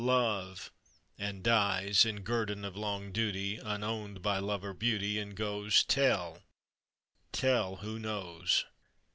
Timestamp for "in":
2.05-2.23